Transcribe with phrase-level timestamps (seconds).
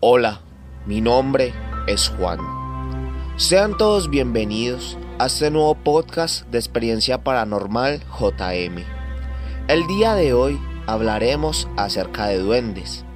[0.00, 0.42] Hola,
[0.84, 1.54] mi nombre
[1.86, 2.38] es Juan.
[3.38, 8.84] Sean todos bienvenidos a este nuevo podcast de experiencia paranormal JM.
[9.68, 13.06] El día de hoy hablaremos acerca de duendes.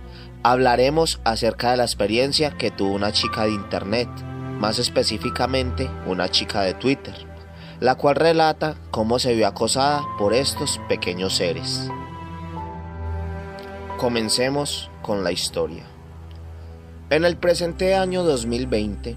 [0.43, 4.09] Hablaremos acerca de la experiencia que tuvo una chica de internet,
[4.59, 7.15] más específicamente una chica de Twitter,
[7.79, 11.91] la cual relata cómo se vio acosada por estos pequeños seres.
[13.99, 15.90] Comencemos con la historia.
[17.11, 19.17] En el presente año 2020,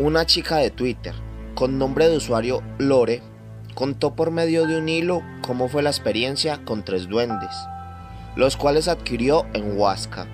[0.00, 1.14] una chica de Twitter,
[1.54, 3.22] con nombre de usuario Lore,
[3.76, 7.54] contó por medio de un hilo cómo fue la experiencia con tres duendes,
[8.34, 10.26] los cuales adquirió en Huasca,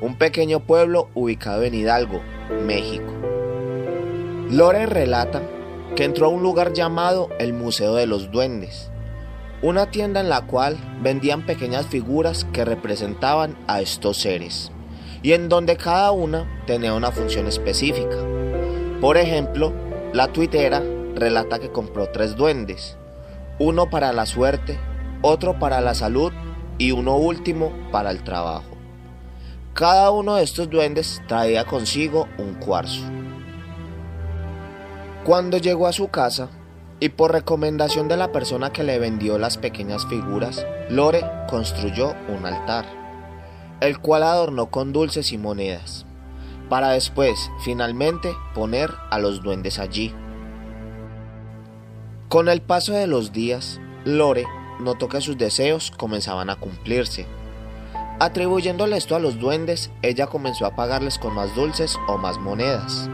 [0.00, 2.20] un pequeño pueblo ubicado en Hidalgo,
[2.66, 3.12] México.
[4.50, 5.42] Lore relata
[5.94, 8.90] que entró a un lugar llamado el Museo de los Duendes,
[9.62, 14.71] una tienda en la cual vendían pequeñas figuras que representaban a estos seres
[15.22, 18.16] y en donde cada una tenía una función específica.
[19.00, 19.72] Por ejemplo,
[20.12, 20.82] la tuitera
[21.14, 22.96] relata que compró tres duendes,
[23.58, 24.78] uno para la suerte,
[25.22, 26.32] otro para la salud
[26.78, 28.64] y uno último para el trabajo.
[29.74, 33.02] Cada uno de estos duendes traía consigo un cuarzo.
[35.24, 36.50] Cuando llegó a su casa,
[36.98, 42.46] y por recomendación de la persona que le vendió las pequeñas figuras, Lore construyó un
[42.46, 43.01] altar
[43.82, 46.06] el cual adornó con dulces y monedas,
[46.68, 50.14] para después, finalmente, poner a los duendes allí.
[52.28, 54.46] Con el paso de los días, Lore
[54.78, 57.26] notó que sus deseos comenzaban a cumplirse.
[58.20, 63.10] Atribuyéndole esto a los duendes, ella comenzó a pagarles con más dulces o más monedas.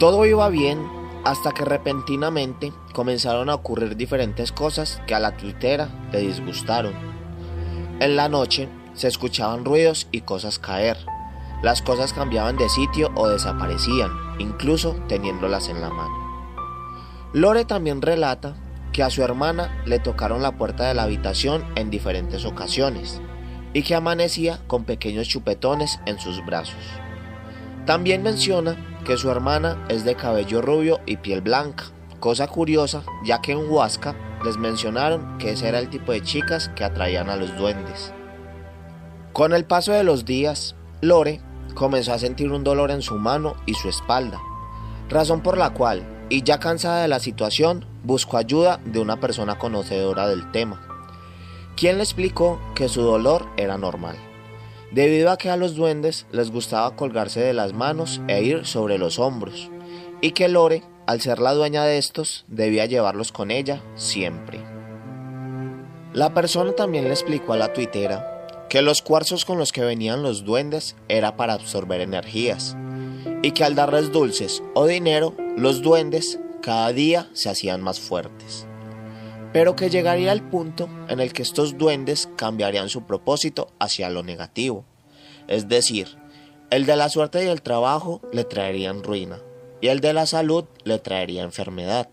[0.00, 0.84] Todo iba bien
[1.24, 6.94] hasta que repentinamente comenzaron a ocurrir diferentes cosas que a la tuitera le disgustaron.
[8.00, 8.68] En la noche,
[8.98, 10.98] se escuchaban ruidos y cosas caer.
[11.62, 16.28] Las cosas cambiaban de sitio o desaparecían, incluso teniéndolas en la mano.
[17.32, 18.54] Lore también relata
[18.92, 23.20] que a su hermana le tocaron la puerta de la habitación en diferentes ocasiones
[23.72, 26.82] y que amanecía con pequeños chupetones en sus brazos.
[27.86, 31.84] También menciona que su hermana es de cabello rubio y piel blanca,
[32.18, 36.70] cosa curiosa ya que en Huasca les mencionaron que ese era el tipo de chicas
[36.70, 38.12] que atraían a los duendes.
[39.38, 41.40] Con el paso de los días, Lore
[41.76, 44.40] comenzó a sentir un dolor en su mano y su espalda,
[45.08, 49.56] razón por la cual, y ya cansada de la situación, buscó ayuda de una persona
[49.56, 50.84] conocedora del tema,
[51.76, 54.16] quien le explicó que su dolor era normal,
[54.90, 58.98] debido a que a los duendes les gustaba colgarse de las manos e ir sobre
[58.98, 59.70] los hombros,
[60.20, 64.58] y que Lore, al ser la dueña de estos, debía llevarlos con ella siempre.
[66.12, 68.34] La persona también le explicó a la tuitera
[68.68, 72.76] que los cuarzos con los que venían los duendes era para absorber energías,
[73.42, 78.66] y que al darles dulces o dinero, los duendes cada día se hacían más fuertes.
[79.52, 84.22] Pero que llegaría el punto en el que estos duendes cambiarían su propósito hacia lo
[84.22, 84.84] negativo.
[85.46, 86.18] Es decir,
[86.70, 89.38] el de la suerte y el trabajo le traerían ruina,
[89.80, 92.10] y el de la salud le traería enfermedad.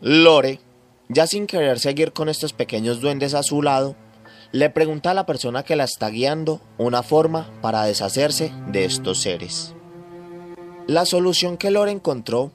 [0.00, 0.60] Lore,
[1.08, 3.96] ya sin querer seguir con estos pequeños duendes a su lado,
[4.56, 9.20] le pregunta a la persona que la está guiando una forma para deshacerse de estos
[9.20, 9.74] seres.
[10.86, 12.52] La solución que Lore encontró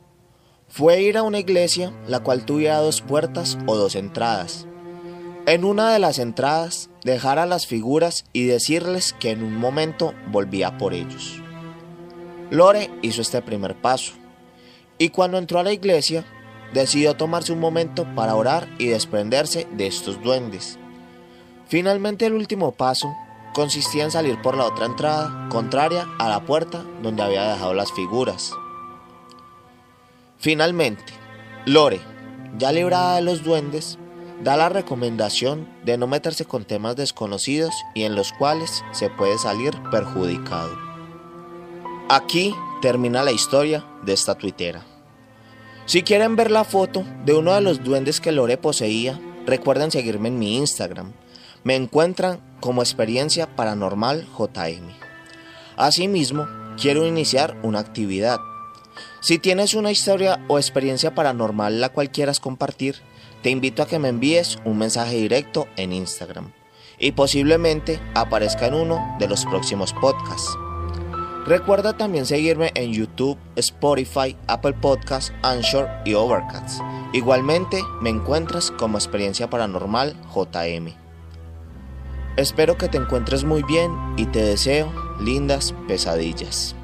[0.68, 4.66] fue ir a una iglesia la cual tuviera dos puertas o dos entradas.
[5.46, 10.16] En una de las entradas dejar a las figuras y decirles que en un momento
[10.32, 11.40] volvía por ellos.
[12.50, 14.14] Lore hizo este primer paso
[14.98, 16.26] y cuando entró a la iglesia
[16.74, 20.80] decidió tomarse un momento para orar y desprenderse de estos duendes
[21.72, 23.16] Finalmente el último paso
[23.54, 27.94] consistía en salir por la otra entrada, contraria a la puerta donde había dejado las
[27.94, 28.52] figuras.
[30.38, 31.14] Finalmente,
[31.66, 32.02] Lore,
[32.58, 33.98] ya librada de los duendes,
[34.44, 39.38] da la recomendación de no meterse con temas desconocidos y en los cuales se puede
[39.38, 40.78] salir perjudicado.
[42.10, 44.84] Aquí termina la historia de esta tuitera.
[45.86, 50.28] Si quieren ver la foto de uno de los duendes que Lore poseía, recuerden seguirme
[50.28, 51.14] en mi Instagram,
[51.64, 54.92] me encuentran como experiencia paranormal JM.
[55.78, 56.48] Asimismo,
[56.80, 58.40] quiero iniciar una actividad.
[59.22, 62.96] Si tienes una historia o experiencia paranormal la cual quieras compartir,
[63.44, 66.52] te invito a que me envíes un mensaje directo en Instagram
[67.00, 70.56] y posiblemente aparezca en uno de los próximos podcasts.
[71.46, 76.82] Recuerda también seguirme en YouTube, Spotify, Apple Podcasts, Anchor y Overcast.
[77.14, 81.01] Igualmente me encuentras como experiencia paranormal JM.
[82.42, 86.76] Espero que te encuentres muy bien y te deseo lindas pesadillas.